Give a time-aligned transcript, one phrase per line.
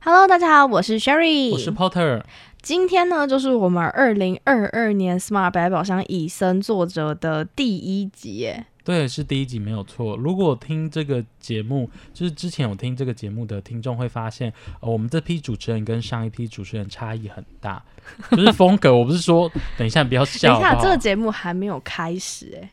[0.00, 2.22] Hello，大家好，我是 Sherry，我是 Potter。
[2.62, 8.66] 今天呢，就是我们二零二二年 Smart 百宝箱以身作则的第一集耶。
[8.84, 10.16] 对，是第一集没有错。
[10.16, 17.82] 如果听这个节目，就是之前有听这个节目的听众会发现，呃，我们这批主持人跟上一批主持人差异很大，
[18.30, 18.94] 就是风格。
[18.94, 20.52] 我不是说，等一下不要笑。
[20.52, 22.70] 等一下，这个节目还没有开始哎。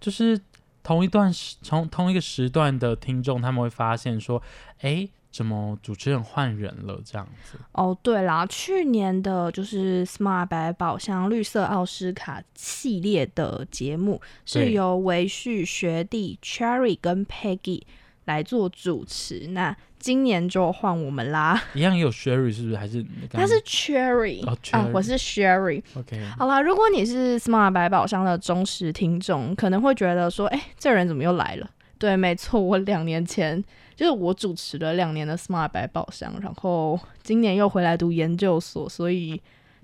[0.00, 0.38] 就是
[0.82, 4.42] 同一段时，从同一个时段的听众，他们会发现说，
[4.80, 5.08] 哎。
[5.32, 7.56] 怎么主持人换人了这样子？
[7.72, 17.80] 哦，对啦，去年的就是 Smart 百宝箱绿色奥斯卡系列的节目是由维旭学弟 Cherry 跟 Peggy
[18.26, 19.46] 来做主持。
[19.52, 22.76] 那今年就换我们啦， 一样也有 Sherry 是不是？
[22.76, 24.86] 还是他是 Cherry 啊？
[24.92, 25.82] 我是 Sherry。
[25.94, 31.70] OK，好啦，如果你是 Smart 百宝箱的忠实听众，可能会觉得说，哎，这人怎么又来了？
[31.98, 33.64] 对，没错，我两年前。
[33.94, 39.40] 就是我主持了两年的 Smart 百宝箱，然后今年又回来读研究所，所以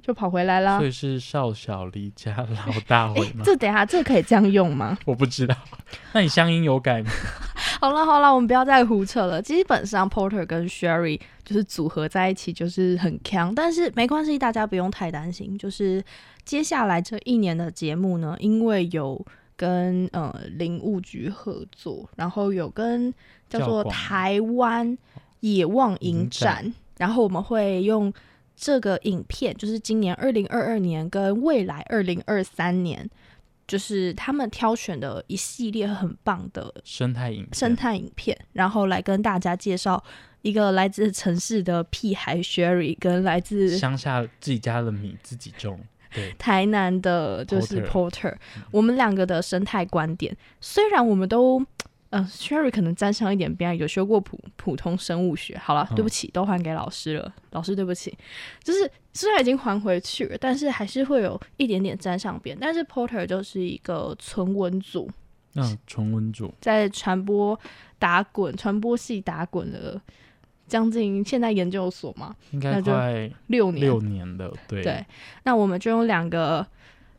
[0.08, 0.78] 就跑回来啦。
[0.78, 3.42] 所以是少小离家老大回吗？
[3.44, 4.96] 这等下这可以这样用吗？
[5.04, 5.54] 我不知道。
[6.14, 7.10] 那你乡音有改吗？
[7.78, 9.42] 好了好了，我们不要再胡扯了。
[9.42, 15.58] 基本上 Porter 跟 Sherry 就是组合在一起就是很强，但是没关系，大家不用太担心。
[15.58, 16.02] 就是
[16.46, 19.22] 接下来这一年的节目呢，因为有
[19.56, 23.12] 跟呃林务局合作，然后有跟。
[23.50, 24.98] 叫做台湾
[25.40, 28.12] 野望影展，然后我们会用
[28.60, 33.08] 这个影片，就是今年二零二二年跟未来二零二三年，
[33.68, 40.02] 就是他们挑选的一系列很棒的生态影生态影片，然后来跟大家介绍
[40.42, 45.78] 一个来自城市的屁孩 Sherry，跟来自乡下自己家的米自己种，
[46.12, 46.34] 对。
[46.36, 48.34] 台南的就是 Porter，
[48.72, 51.64] 我们两个的生态观点，虽然我们都。
[52.10, 55.58] 嗯，Sherry 可能沾上一点边，有修过普普通生物学。
[55.58, 57.34] 好了，对不起，都还给老师了。
[57.50, 58.16] 老师，对不起，
[58.62, 62.56] 就是虽然已经还回去了，但是还是会有一点点沾上边。
[62.58, 65.10] 但是 Porter 就是一个纯文组，
[65.54, 67.58] 嗯，纯文组在传播
[67.98, 70.00] 打滚，传播系打滚了
[70.66, 75.04] 将近现在研究所嘛，应该快六年六年的，对对。
[75.42, 76.66] 那我们就用两个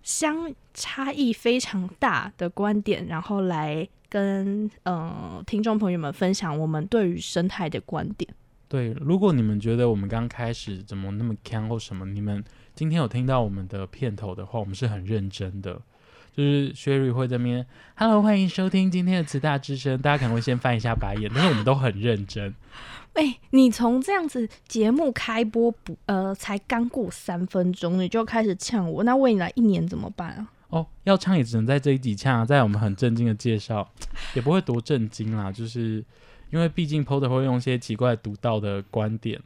[0.03, 3.87] 相差异非常大的观点，然后来。
[4.11, 8.27] 跟呃听众朋友们分享我们对于生态的观点。
[8.67, 12.43] 对，如果你们觉得我们刚开始怎么那么强或什么，你们
[12.73, 15.79] 今天有听到我们的片头的话，我们是很认真的。
[16.35, 19.99] 就是 Sherry 会这边，Hello，欢迎收听今天的慈大之声。
[20.01, 22.53] 大家可能会先翻一下白眼，但是我们都很认真。
[23.13, 30.47] 哎，你从这样子节目开播不呃才刚过三分钟，你就开始呛我，那未来一年怎么办啊？
[30.69, 33.89] 哦，要唱也只能在这一集唱，在我们很震惊的介绍，
[34.35, 35.51] 也不会多震惊啦。
[35.51, 36.03] 就是
[36.51, 39.41] 因为毕竟 Porter 会用一些奇怪独到的观点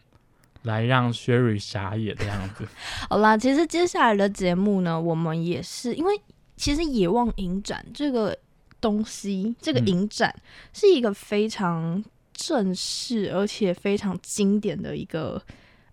[0.63, 2.67] 来让 Sherry 傻眼的样子。
[3.09, 6.13] 好啦，其实接下来的节目呢，我们也是因为
[6.55, 8.37] 其实野望影展这个
[8.79, 10.35] 东西，这个影展
[10.73, 12.03] 是一个非常
[12.33, 15.41] 正式而且非常经典的一个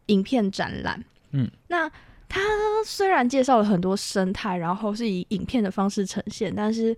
[0.06, 1.04] 影片展览。
[1.30, 1.90] 嗯，那。
[2.32, 2.40] 它
[2.86, 6.96] 虽然介绍了很多生态，然后是以影片的方式呈现，但是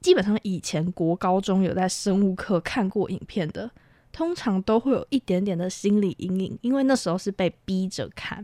[0.00, 3.70] 基本上以前国高中有在生物课看过影片的，
[4.10, 8.42] 通常都会有一点点的心理阴影，因为那时候是被逼着看。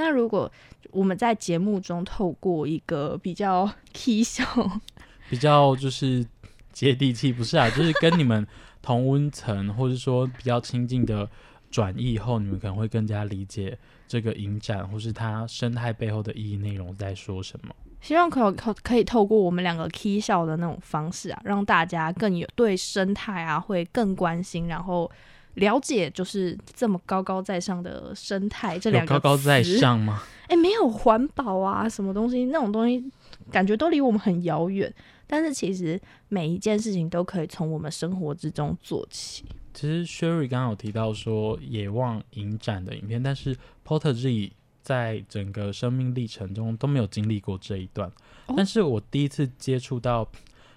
[0.00, 0.50] 那如果
[0.92, 4.42] 我们在节目中透过一个比较 k 笑、
[5.28, 6.26] 比较就是
[6.72, 8.46] 接地气，不是啊，就是跟你们
[8.80, 11.28] 同温层，或者说比较亲近的
[11.70, 13.78] 转译后，你们可能会更加理解。
[14.08, 17.72] 这个影展或是它生态背后的意义内容在说什么？
[18.00, 25.08] 希望可可可以透过我们两个 K 笑的那种方式啊，让大家更有对生态啊会更关心，然后
[25.54, 30.22] 了解就是这么高高在上的生态这两个高高在上吗？
[30.48, 33.04] 哎，没有环保啊，什么东西那种东西，
[33.50, 34.92] 感觉都离我们很遥远。
[35.26, 39.44] 但是其实每一件事情都可以从我们生活之中做起。
[39.72, 43.56] 其实 Sherry 刚刚有提到说野望影展的影片，但是
[43.86, 44.52] Porter 自己
[44.82, 48.10] 在整个生命历程中都没有经历过这一段，
[48.46, 50.28] 哦但是我第一次接触到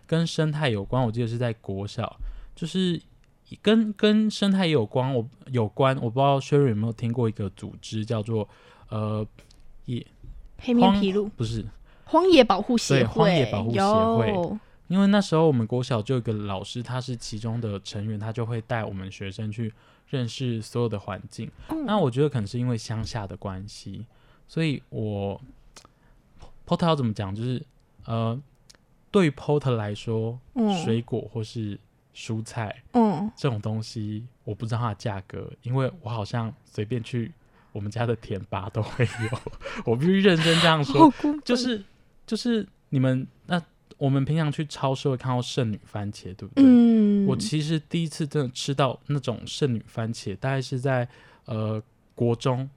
[0.05, 2.15] 跟生态有关，我记得是在国小，
[2.55, 3.01] 就是
[3.61, 8.47] 跟跟生态也有关，我有关，我不知道 Sherry 有没有听过一个组织叫做
[8.89, 9.25] 呃
[9.85, 10.05] 野
[10.57, 11.65] 黑面琵鹭不是，
[12.05, 14.57] 荒野保护协对会，荒野保护协会
[14.87, 19.73] 因为那时候我们国小就有一个老师，他是其中的成员，他就会带我们学生去
[20.09, 21.49] 认识所有的环境。
[21.69, 21.85] 嗯。
[21.85, 24.05] 那我觉得可能是因为乡下的关系，
[24.47, 25.41] 所以我
[26.67, 27.65] Porter 要怎么讲，就是
[28.05, 28.39] 呃，
[29.09, 31.79] 对于 Porter 来说，嗯水果或是
[32.15, 33.31] 蔬菜嗯。
[33.35, 37.31] 这种东西，我不知道它的价格，因为我好像随便去
[37.71, 39.39] 我们家的田吧都会有，
[39.85, 41.11] 我必须认真这样说。
[41.43, 41.83] 就是
[42.25, 43.61] 就是你们那
[43.97, 46.63] 我们平常去超市会看到剩女番茄，对不对？
[46.65, 51.07] 嗯，我其实第一次真的吃到那种剩女番茄，大概是在
[51.45, 51.81] 呃
[52.13, 52.69] 国中，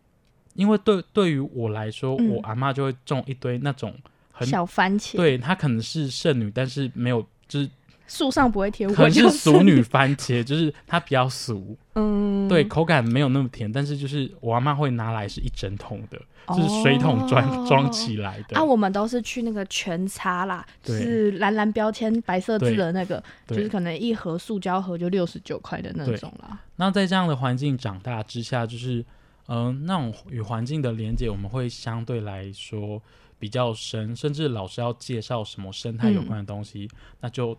[0.55, 2.29] 因为对对于我来说，嗯。
[2.29, 3.95] 我阿妈就会种一堆那种
[4.31, 7.69] 很小番茄，，对，它可能是剩女，但是没有就是
[8.07, 16.19] 树上不会贴，可能是我就俗女，番茄，就是它比较俗，嗯，对，口感没有那么甜，但是就是我阿妈会拿来是一整桶的，
[16.49, 18.57] 就是水桶装装起来的。
[18.57, 26.59] 啊，我们都是去那个全擦啦，就是蓝蓝标签白色字的那个，就是可能一盒塑胶盒就六十九块的那种啦。
[26.77, 29.05] 那在这样的环境长大之下，就是
[29.49, 33.03] 嗯、呃那种与环境的连接，我们会相对来说
[33.39, 36.89] 比较深，甚至老师要介绍什么生态有关的东西，
[37.21, 37.57] 那就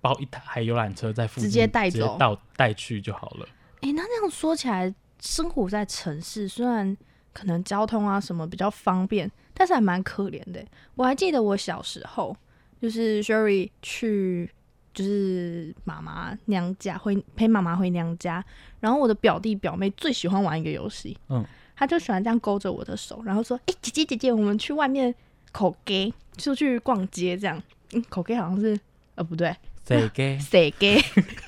[0.00, 3.46] 包一台游览车在附近直接带走到带去就好了。
[3.80, 6.96] 诶，那这样说起来，生活在城市虽然
[7.32, 10.64] 可能交通啊什么比较方便，但是还蛮可怜的。
[10.94, 12.36] 我还记得我小时候，
[12.80, 14.50] 就是 Sherry 去
[14.94, 18.44] 就是妈妈娘家回陪妈妈回娘家，
[18.80, 21.44] 然后我的表弟表妹最喜欢玩一个游戏，嗯，
[21.76, 25.14] 他就喜欢这样勾着我的手，然后说：“哎、姐姐姐姐，我们去外面
[25.52, 28.78] 口 gay 出去逛街这样。”嗯，口 gay 好像是
[29.14, 29.54] 呃不对，
[29.86, 30.38] 谁给？
[30.38, 31.00] 谁 gay？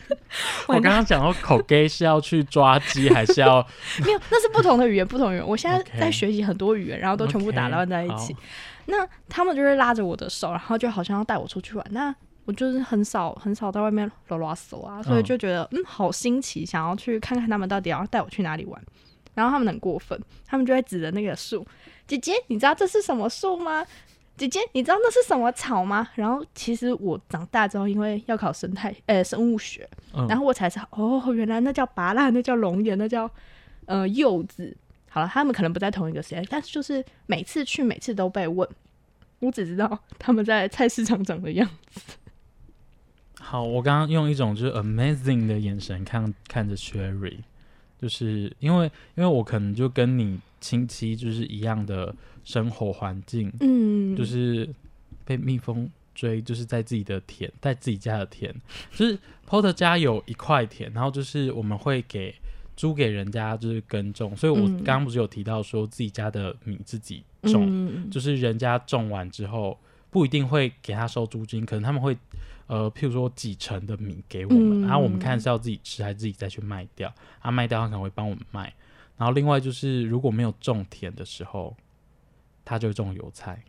[0.68, 3.66] 我刚刚讲到口给是要去抓鸡，还是要
[4.04, 5.46] 没有，那是不同的语言，不同语言。
[5.46, 8.36] 我现在在学习很多语言，然后都全部打乱在一起。
[8.86, 11.84] 那他们就是拉着我的手，然后就好像要带我出去玩。
[11.90, 12.14] 那
[12.44, 18.80] 我就是很少很少在外面啰啰嗦啊，所以嗯就觉得嗯好新奇，想要去看看他们到底要带我去哪里玩。
[19.34, 21.66] 然后他们很过分，他们就会指着那个树，
[22.06, 23.84] 姐姐，你知道这是什么树吗？
[24.38, 26.08] 姐姐，你知道那是什么草吗？
[26.14, 33.30] 然后其实我长大之后，因为要考生态呃生物学，嗯然后我才知道哦，原来那叫拔蜡，那叫龙眼，那叫
[33.86, 34.74] 呃柚子。
[35.10, 38.68] 好了，他们可能不在同一个时间，但是就是每次去，每次都被问。
[39.40, 42.00] 我只知道他们在菜市场长的样子。
[43.40, 47.38] 好，我刚刚用一种就是 amazing 的眼神看看着 Sherry，
[48.00, 48.86] 就是因为
[49.16, 52.14] 因为我可能就跟你亲戚就是一样的
[52.44, 54.68] 生活环境，嗯，就是
[55.24, 58.54] 被蜜蜂追，就是在自己的田，在自己家的田，
[58.90, 59.18] 就是
[59.48, 62.34] Porter 家有一块田，然后就是我们会给
[62.76, 64.76] 租给人家就是耕种，所以我嗯。
[64.78, 68.10] 刚刚不是有提到说自己家的米自己种，嗯。
[68.10, 69.78] 就是人家种完之后
[70.10, 72.16] 不一定会给他收租金，可能他们会
[72.68, 78.72] 呃，譬如说几成的米给我们，嗯然后我们看是要自己吃还是自己再去卖掉，啊卖掉他可能会帮我们卖，
[79.16, 81.76] 然后另外就是如果没有种田的时候，
[82.64, 83.62] 他就种油菜，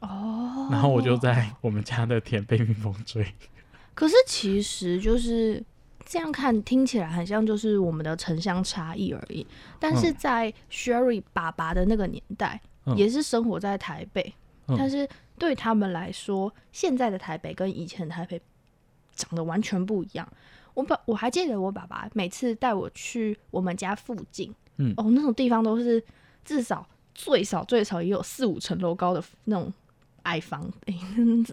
[0.00, 3.26] 哦，然后我就在我们家的田被蜜蜂追，
[3.94, 5.62] 可是其实就是
[6.04, 9.44] 这样看，听起来很像就是我们的城乡差异而已。
[9.80, 12.96] 但是在 Sherry 爸爸的那个年代，嗯。
[12.96, 14.32] 也是生活在台北，
[14.68, 14.76] 嗯。
[14.78, 18.40] 但是对他们来说，现在的台北跟以前的台北
[19.14, 20.26] 长得完全不一样。
[20.74, 26.02] 我爸我还记得我爸爸每次带我去我们家附近，嗯哦，那种地方都是
[26.44, 29.72] 至少最少最少也有四五层楼高的那种
[30.24, 30.98] 矮房，诶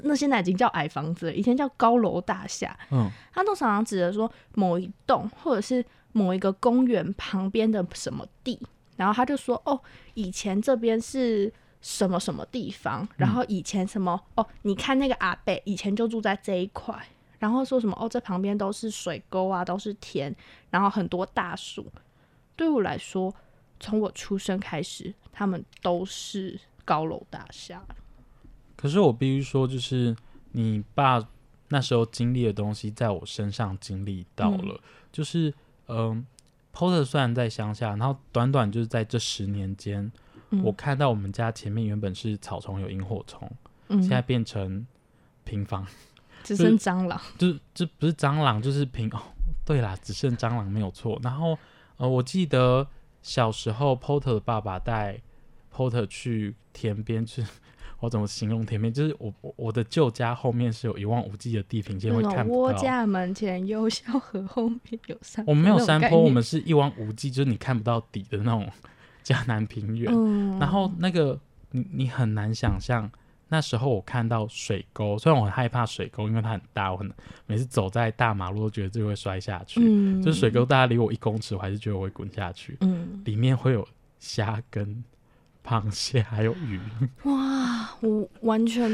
[0.03, 2.77] 那现在已经叫矮房子了，以前叫高楼大厦。
[2.91, 8.59] 嗯他都常常指着说某一栋或者是某一个公园旁边的什么地，
[8.97, 9.79] 然后他就说哦，
[10.15, 11.51] 以前这边是
[11.83, 16.97] 什么什么地方，然后以前什么哦，你看那个阿伯以前就住在这一块，
[17.39, 20.33] 然后说什么哦，这旁边都是水沟啊，都是田，
[20.71, 21.85] 然后很多大树。
[22.55, 23.35] 对我来说，
[23.81, 27.83] 从我出生开始，他们都是高楼大厦。
[28.77, 30.15] 可是我必须说，就是
[30.53, 31.21] 你爸
[31.67, 34.79] 那时候经历的东西，在我身上经历到了。
[35.11, 35.53] 就是
[35.87, 36.25] 嗯、
[36.71, 40.09] p o r t e r 虽然在乡下，然后短短就是在这十年间，
[40.53, 43.50] 嗯我看到我们家前面原本是草丛有萤火虫，
[43.89, 44.86] 嗯现在变成
[45.43, 45.86] 平房，
[46.43, 47.19] 只剩蟑螂。
[47.38, 49.19] 就是这不是蟑螂，就是平哦。
[49.65, 51.19] 对啦，只剩蟑螂没有错。
[51.24, 51.57] 然后
[51.98, 52.88] 呃，我记得
[53.22, 55.22] 小时候 Porter 的爸爸带
[55.74, 57.43] Porter 去田边，去
[58.01, 58.93] 我怎么形容田边？
[58.93, 62.77] 就是我我我的旧家后面是有一望无际的地平线，会看不到。
[62.77, 65.45] 架门前有小河，后面有山。
[65.48, 68.69] 我们没有山坡，我们是一望无际，就是你看不到底的那种
[69.24, 70.13] 迦南平原。
[70.13, 71.39] 嗯，然后那个
[71.72, 73.10] 你你很难想象，
[73.50, 77.12] 那时候我看到水沟，虽然我很害怕水沟，因为它很大，我很
[77.46, 79.80] 每次走在大马路都觉得自己会摔下去。
[79.84, 82.77] 嗯，就是水沟大概离我一公尺，我还是觉得我会滚下去。
[82.82, 83.88] 嗯，里面会有
[84.20, 85.03] 虾跟
[85.65, 86.80] 螃蟹，还有鱼。
[87.24, 88.92] 哇，我完全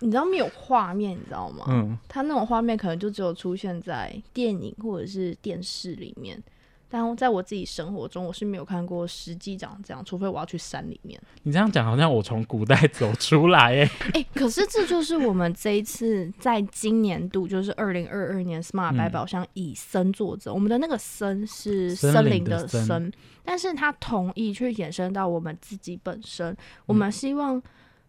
[0.00, 1.66] 你知道没有画面，你知道吗？
[1.68, 6.42] 嗯，它那种画面可能就只有出现在电影或者是电视里面，
[6.88, 11.20] 但在我自己生活中，我是没有看过实际长这样，除非我要去山里面。
[11.42, 13.90] 你这样讲好像我从古代走出来哎。
[14.14, 23.12] 哎、可是这就是我们这一次在今年度，就是二零二二年 Smart 嗯百宝箱以森作则，我们的那个森是森森林林的森森，
[23.44, 26.56] 但是它同意去衍生到我们自己本身。
[26.86, 27.60] 我嗯们希望，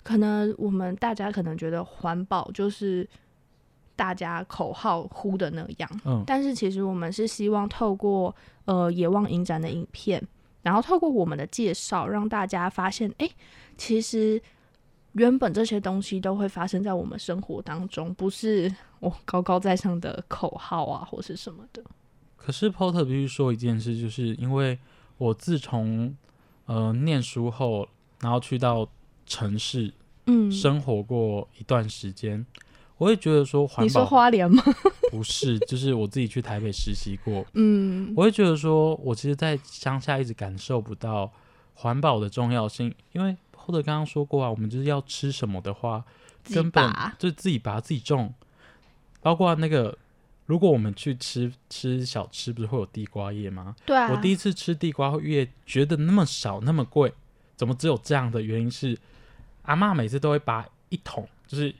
[0.03, 3.07] 可能我们大家可能觉得环保就是
[3.97, 6.23] 大家口号呼的那样，嗯。
[6.25, 10.25] 但是其实我们是希望透过呃野望影展的影片，
[10.61, 13.29] 然后透过我们的介绍，让大家发现，哎、
[13.75, 14.41] 其实
[15.13, 21.83] 原本这些东西都会发生在我们生活当中，不是我高高在上的口号啊，或是什么的。
[22.35, 24.77] 可是 Porter 必须说一件事，就是因为
[25.17, 26.15] 我自从
[26.65, 27.87] 呃念书后，
[28.21, 28.87] 然后去到
[29.25, 29.91] 城市
[30.27, 32.45] 嗯，生活过一段时间，
[32.97, 34.63] 我会觉得说环你说保花莲吗？
[35.11, 41.31] 不是，就是我自己去台北实习过， 嗯我会觉得说，我其实，在乡下一直感受不到
[41.75, 46.03] 环保的重要性，因为或者刚刚说过啊，我们就是要吃什么的话，
[46.53, 48.33] 根本就自己拔自己种，
[49.21, 49.95] 包括那个，
[50.45, 53.75] 如果我们去吃吃小吃，不是会有地瓜叶吗？
[53.85, 57.13] 对啊，我第一次吃地瓜叶，觉得那么少那么贵，
[57.55, 58.97] 怎么只有这样的原因是，
[59.63, 61.73] 阿嬷每次都会把一桶就是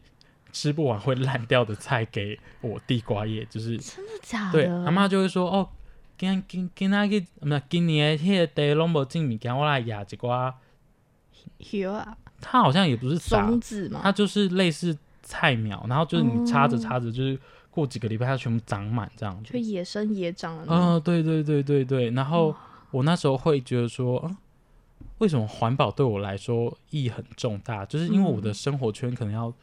[0.57, 4.53] 吃不完会烂掉的菜给我地瓜叶，就是真的假的？
[4.53, 5.69] 对，阿妈就会说哦，
[6.17, 10.51] 今今今仔日，不是今年的迄个地拢无种物件，我来压一寡。
[11.59, 19.53] 有啊，它好像也不是撒，种子嘛，它就是类似菜苗，然后就是你插着哦插着，就是过几个礼拜它全部长满这样子。
[19.53, 21.01] 就野生野长嗯、种。
[21.01, 22.09] 对对对对对。
[22.09, 22.55] 然后
[22.89, 24.35] 我那时候会觉得说，嗯，
[25.19, 27.85] 为什么环保对我来说意义很重大？
[27.85, 29.53] 就是因为我的嗯生活圈可能要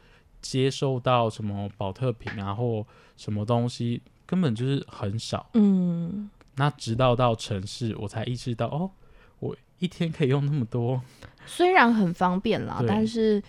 [0.51, 2.85] 接受到什么保特瓶啊，或
[3.17, 5.49] 什么东西，根本就是很少。
[5.53, 8.91] 嗯，那直到到城市，我才意识到，哦，
[9.39, 11.01] 我一天可以用那么多。
[11.47, 13.41] 虽然很方便啦，但是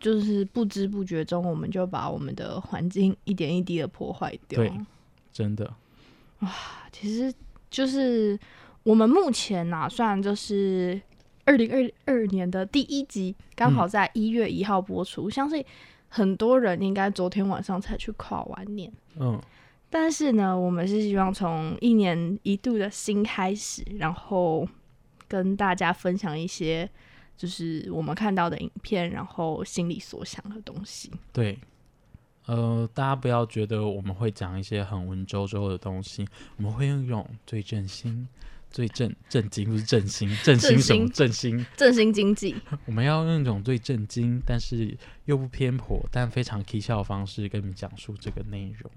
[0.00, 4.58] 就是不知不觉中，我们就把我们的环境一点一滴的破坏掉。
[4.58, 4.72] 对
[5.32, 5.72] 真的，
[6.40, 6.50] 哇
[6.90, 7.32] 其实
[7.70, 8.36] 就是
[8.82, 11.00] 我们目前呐、虽然就是
[11.44, 15.64] 二零二二年的第一集，刚好在一月一号播出，相信
[16.08, 18.92] 很多人应该昨天晚上才去跨完年。
[19.18, 19.40] 嗯，
[19.90, 24.66] 但是呢，我们是希望从一年一度的新开始，然后
[25.28, 26.88] 跟大家分享一些
[27.36, 31.10] 就是我们看到的影片，然后心里所想的东西。
[31.32, 31.58] 对。
[32.46, 36.24] 呃，大家不要觉得我们会讲一些很文绉绉的东西，
[36.56, 38.28] 我们会用一种最正心、
[38.76, 41.08] 最震震惊，不是振兴，振兴什么？
[41.08, 41.64] 震心。
[41.78, 42.54] 振兴经济，
[42.84, 48.90] 我们要用一种最震惊，但是又不偏颇，但非常蹊跷的方式跟你们讲述这个内容。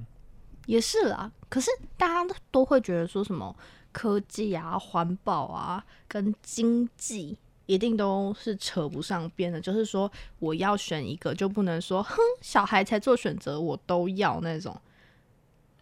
[0.65, 1.31] 也是啦。
[1.48, 3.55] 可是大家都都会觉得说什么
[3.93, 7.38] 科技啊、环保啊跟经济。
[7.65, 14.75] 一定都是扯不上边的，就是说我要选一个，就不能说哼，小孩才做选择，我都要那种，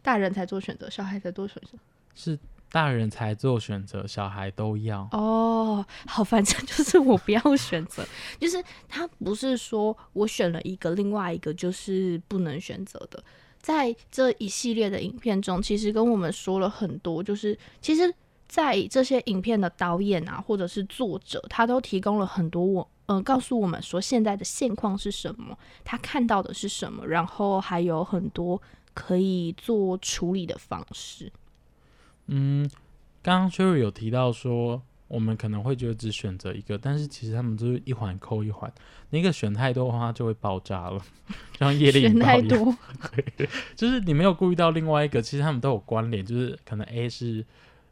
[0.01, 1.77] 大人才做选择，小孩才做选择。
[2.13, 2.37] 是
[2.71, 5.07] 大人才做选择，小孩都要。
[5.11, 8.05] 哦，好，反正就是我不要选择，
[8.39, 13.23] 就是他不是说我选了一个，另外一个就是不能选择的。
[13.59, 18.13] 在这一系列的影片中，其实跟我们说了很多，就是其实，
[18.47, 22.87] 在这些影片的导演啊，或者是作者，他都提供了很多我。
[23.07, 28.61] 呃，告诉我们说现在的现况是什么，他看到的是什么，然后还有很多
[28.93, 31.31] 可以做处理的方式。
[32.27, 32.69] 嗯，
[33.21, 38.71] 刚刚 Sherry 有提到说，我们可能会觉得只选择一个，但是其实他们就是一环扣一环，
[39.09, 40.99] 那个选太多的话就会爆炸了，
[41.53, 42.77] 就像业力选引爆一样。
[42.99, 47.45] 太多， 就是你没有顾虑到另外一个，其实他们都有关联，就是可能 A 是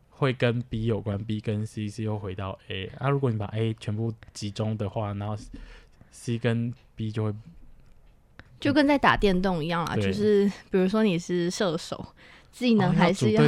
[0.10, 2.92] 会跟 B 有关，B 跟 C C 又回到 A。
[3.00, 5.38] 啊，如果你把 A 全部集中的话，然后
[6.12, 7.34] C 跟 B 就会
[8.60, 12.06] 就跟在打电动一样啦，就是比如说你是射手，
[12.56, 13.44] 技能哦还是要、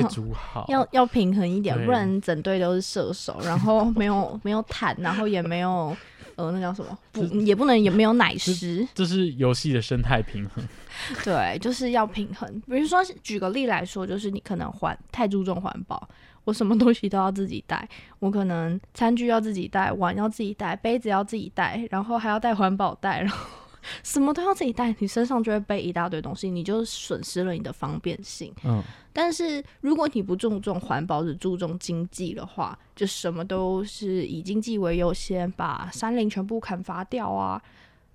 [0.68, 5.96] 要要平衡一点，不然整队都是射手，然后 没有没有坦，然后也没有
[6.36, 6.98] 呃，那叫什么？
[7.14, 8.86] 不，也不能也没有奶师。
[8.94, 10.68] 这是游戏的生态平衡。
[11.24, 12.62] 对，就是要平衡。
[12.68, 16.08] 比如说，举个例来说，就是你可能环太注重环保，
[16.44, 17.88] 我什么东西都要自己带，
[18.20, 23.48] 我可能餐具要自己带，碗要自己带，杯子要自己带，然后还要带环保袋，然后
[24.04, 28.54] 什么都要自己带，你身上就会背一大堆东西，你就损失了你的方便性。
[28.64, 37.62] 嗯，但是如果你不注重环保，只注重经济的话，就什么都是以经济为优先，把山林全部砍伐掉啊，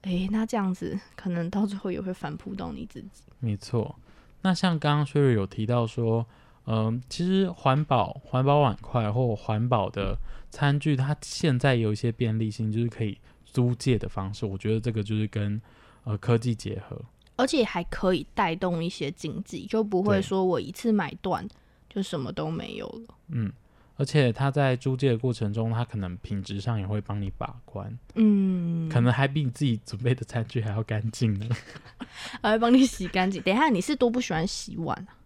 [0.03, 3.23] 诶，那这样子可能到最后也会反扑到你自己。
[3.39, 3.95] 没错。
[4.43, 6.27] 那像刚刚薛瑞有提到说，
[6.67, 10.17] 嗯、其实环保环保碗筷或环保的
[10.51, 13.19] 餐具，它现在有一些便利性，就是可以
[13.53, 14.47] 租借的方式。
[14.47, 15.61] 我觉得这个就是跟
[16.05, 17.01] 呃科技结合。
[17.37, 21.47] 而且还可以带动一些经济，就不会说我一次买断
[21.89, 23.15] 就什么都没有了。
[23.29, 23.51] 嗯，
[23.97, 31.49] 而且它在租借的过程中，它可能品质上也会帮你把关，嗯，可能还比你自己准备的餐具还要干净呢。
[32.43, 33.43] 还会帮你洗干净。
[33.43, 35.17] 等一下，你是多不喜欢洗碗啊？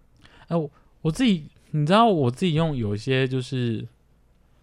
[0.46, 0.70] 哎、我
[1.02, 3.86] 我自己，你知道我自己用有一些就是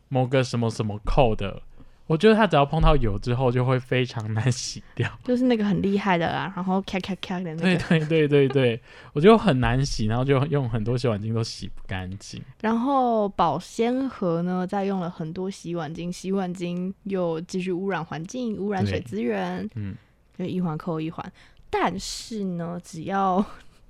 [0.08, 1.62] 某个什么什么扣的，
[2.14, 5.10] 我觉得它只要碰到油之后就会非常难洗掉。
[5.26, 8.82] 就是那个很厉害的啊，然后咔咔咔的那对个，对对对对，
[9.14, 12.40] 我觉得很难洗，然后就用很多洗碗巾都洗不干净。
[12.62, 19.96] 然后保鲜盒呢，再用了很多洗碗巾，洗碗巾又继续污染环境、污染水对资源，嗯，
[20.38, 21.34] 就一环扣一环。
[21.72, 23.44] 但是呢，只要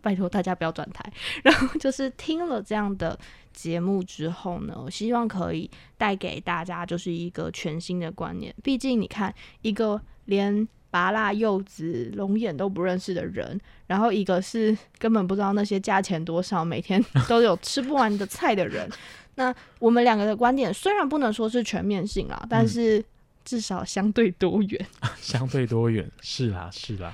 [0.03, 1.03] 拜托大家不要转台，
[1.41, 3.17] 然后就是听了这样的
[3.53, 5.67] 节目之后呢，我希望可以
[5.97, 8.53] 带给大家就是一个全新的观念。
[8.61, 18.87] 毕竟你看，一个连拔辣柚子、龙眼都不认识的人，然后一个是根本不知道那些价钱多少，每天 都有吃不完的菜的人。
[19.35, 23.05] 那我们两个的观点虽然不能说是全面性啦，但嗯是
[23.43, 24.85] 至少相对多元。
[25.19, 27.11] 相对多元，是啦是啦，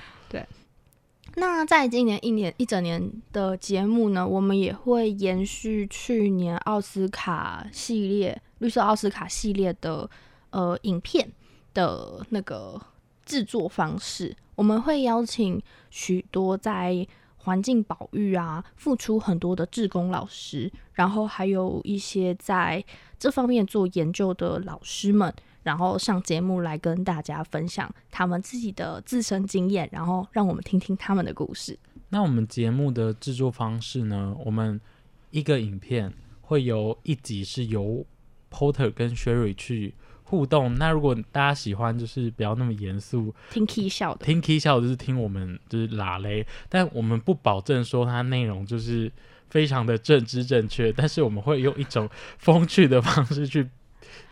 [1.40, 10.08] 那在今年一年一整年的节目呢，我们也会延续去年奥斯卡系列绿色奥斯卡系列的
[10.50, 11.32] 呃影片
[11.72, 12.78] 的那个
[13.24, 17.06] 制作方式，我们会邀请许多在
[17.38, 22.84] 环境保育啊付出很多的志工老师，然后还有一些在
[23.18, 31.78] 这方面做研究的老师们，然后上节目来跟大家分享他们自己的自身经验，然后让我们听听他们的故事。
[32.08, 34.34] 那我们节目的制作方式呢？
[34.44, 34.80] 我们
[35.30, 38.04] 一个影片会有一集是由
[38.50, 39.94] Porter 跟 Sherry 去
[40.24, 40.74] 互动。
[40.74, 49.12] 那如果大家喜欢，就是不要那么严肃，听 K 笑的，听 K 笑就是听我们就是拉雷，但我们不保证说它内容就是
[49.48, 53.68] 非常的正知正确，但是我们会用一种风趣的方式去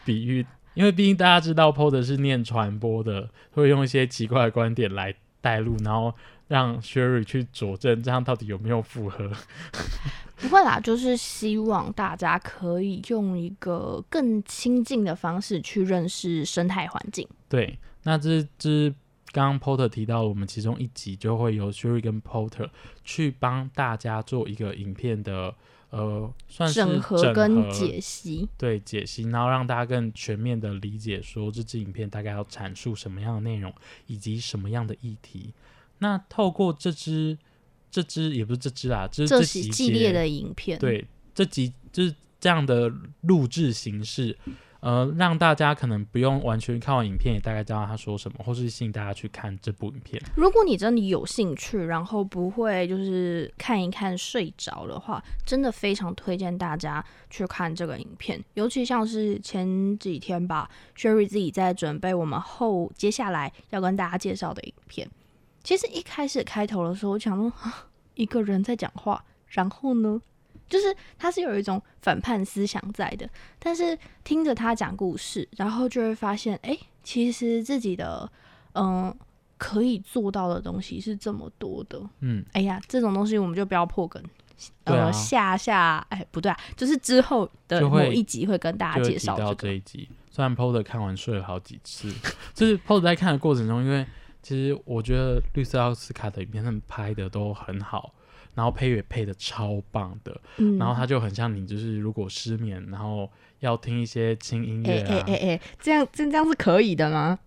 [0.05, 0.45] 比喻，
[0.79, 6.15] 因为毕竟大家知道 Porter 是念传播的，会用一些奇怪的观点来带路，然后
[6.47, 9.29] 让 Sherry 去佐证这样到底有没有符合。
[10.37, 17.27] 不会啦，就是希望大家可以用一个更亲近的方式去认识生态环境。
[17.49, 18.95] 对，那这只
[19.33, 22.71] 刚刚 Porter 提到，我们其中一集就会由 Sherry 跟 Porter
[23.03, 25.53] 去帮大家做一个影片的
[25.91, 33.73] 呃，算是整合整跟解析，对解析，然后让大家更全面的理解说这支影片大概要阐述什么样的内容，
[34.07, 35.53] 以及什么样的议题。
[36.01, 37.37] 那透过这支
[37.91, 44.37] 这支也不是这支啊，这这这几节系系列的影片，，对这集就是这样的录制形式，
[44.81, 50.23] 呃，让大家可能不用完全看完影片也大概知道他说什么，或是吸引大家去看这部影片。
[50.37, 58.43] 如果你真的有兴趣，然后不会就是看一看睡着的话，真的非常推荐大家去看这个影片。
[58.55, 65.11] 尤其像是前几天吧，Sherry 自己在准备我们后接下来要跟大家介绍的影片。
[65.65, 67.53] 其实一开始开头的时候，我想说，
[68.15, 70.23] 一个人在讲话，然后呢，
[70.69, 73.29] 就是他是有一种反叛思想在的。
[73.59, 78.31] 但是听着他讲故事，然后就会发现，哎、其实自己的
[78.75, 79.15] 嗯。
[79.61, 84.23] 可以做到的东西是这么多的，嗯，哎呀，这种东西我们就不要破梗。
[84.85, 89.73] 呃，下下哎不对啊，就是之后的某一集会跟大家介绍到这。
[89.73, 90.09] 一集。
[90.31, 92.09] 虽然 POD 看完睡了好几次，
[92.55, 94.07] 就是 POD 在看的过程中，因为
[94.41, 98.15] 其实我觉得绿色奥斯卡的影片他们拍的都很好，
[98.59, 107.39] 然后配乐配的超棒的，嗯，然后它就很像你，就是如果失眠，然后要听一些轻音哎乐啊，哎哎哎，这样这这样是可以的吗？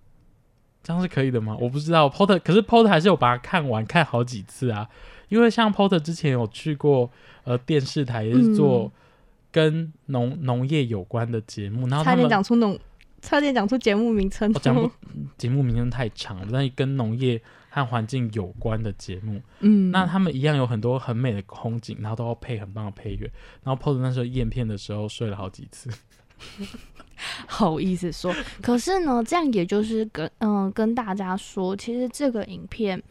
[0.82, 1.58] 这样是可以的吗？
[1.60, 4.88] 我不知道 Porter，可是 Porter 还是有把它看完，看好几次啊。
[5.28, 7.12] 因为像 Porter 之前有去过
[7.44, 8.92] 呃电视台，也是做嗯
[9.52, 12.80] 跟农农业有关的节目，然后差点讲出农
[13.22, 14.90] 差点讲出节目名称我、讲不
[15.38, 23.32] 节目名称太长了，但跟农业和环境有关的节目，嗯，那他们一样有很多很美的空景，然后都要配很棒的配乐。
[23.64, 25.90] 然后 POS 那时候验片的时候睡了好几次，
[27.48, 28.34] 好意思说。
[28.62, 33.02] 可是呢，这样也就是跟嗯、跟大家说，其实这个影片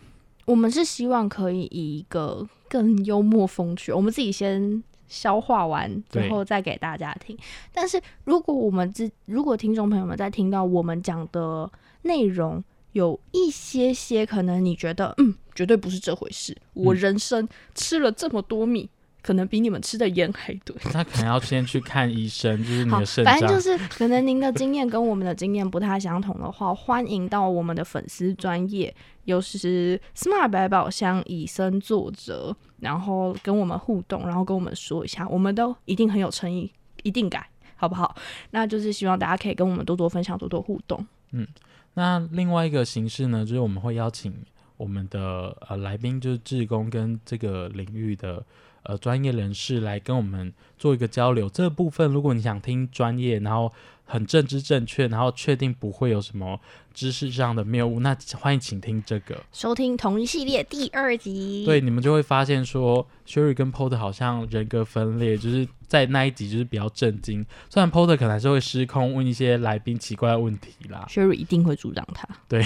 [0.44, 4.82] 我们是希望可以以一个更幽默风趣，我们自己先。
[5.10, 7.36] 消化完之后再给大家听。
[7.70, 11.70] 但是如果我们之如果听众朋友们在听到我们讲的
[12.02, 18.88] 内容有一些些可能你觉得嗯绝对不是这回事，我嗯人生吃了这么多米，
[19.22, 20.76] 可能比你们吃的盐还多。
[20.92, 23.60] 那可能要先去看医生，就是你好的，肾反正就。
[23.60, 38.16] 是可能您的经验跟我们的经验不太相同的话，欢迎到我们的粉丝专业，又是 Smart 百宝箱以身作则，然后跟我们互动，然后跟我们说一下，我们都一定很有诚意，一定改，好不好？
[38.50, 41.06] 那就是希望大家可以跟我们多多分享，多多互动。
[41.32, 41.46] 嗯
[41.94, 44.32] 那另外一个形式呢，就是我们会邀请
[44.76, 48.42] 我们的呃来宾，就是志工跟这个领域的
[48.82, 51.48] 呃专业人士来跟我们做一个交流。
[51.48, 53.72] 这部分如果你想听专业，然后
[54.04, 56.58] 很政治正确，然后确定不会有什么
[56.92, 59.40] 知识上的谬误，那欢迎请听这个。
[59.52, 67.46] 收听同一系列第二集，对，，你们就会发现说，Sherry 跟 Porter 好像人格分裂，就是在那一集就是比较震惊。
[67.68, 71.06] 虽然 Porter 可能还是会失控，问一些来宾奇怪的问题啦。
[71.08, 72.28] Sherry 一定会阻挡他。
[72.48, 72.64] 对，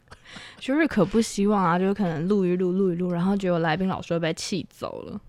[0.58, 5.20] Sherry 可不希望啊，就是可能录一录录一录，然后结果来宾老师会被气走了，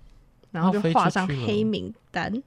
[0.51, 2.41] 然后就画上黑名单。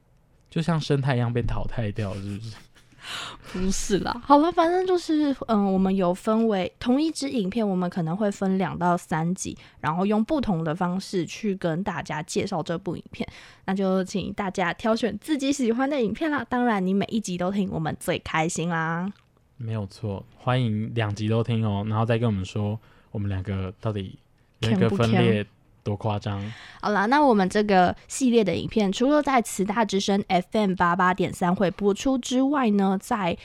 [0.50, 2.56] 就像生态一样被淘汰掉，是不是？
[3.52, 13.28] 不是啦，好了，反正就是，嗯，我们有分为同一支影片，我们可能会分两到三集，然后用不同的方式去跟大家介绍这部影片。
[13.64, 16.46] 那就请大家挑选自己喜欢的影片啦。
[16.48, 19.12] 当然，你每一集都听，我们最开心啦。
[19.56, 22.78] 没有错，欢迎两集都听哦，然后再跟我们说
[23.10, 24.16] 我们两个到底
[24.60, 25.44] 人格分裂
[25.82, 26.40] 多夸张。
[26.80, 33.36] 好啦，那我们这个系列的影片，除了在慈大之声 FM 八八点三会播出之外呢，在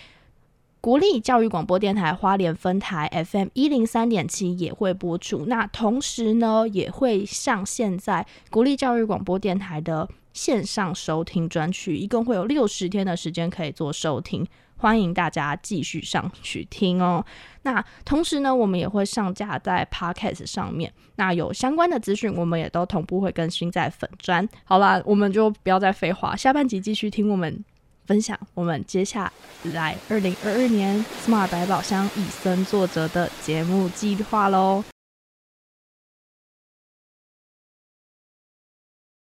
[0.79, 5.45] 国立教育广播电台花莲分台 FM 一零三点七也会播出。
[5.47, 14.47] 那同时呢，也会上线在国立教育广播电台的线上收听专区，一共会有六十天的时间可以做收听。
[14.77, 17.25] 欢迎大家继续上去听哦。
[17.63, 20.91] 那同时呢，我们也会上架在 Podcast 上面。
[21.15, 24.47] 那有相关的资讯，我们也都同步会更新在粉砖。
[24.63, 27.63] 好啦，我们就不要再废话，下半集继续听我们
[28.05, 29.31] 分享我们接下
[29.63, 34.96] 来二零二二年 Smart 百宝箱以身作则的节目计划喽。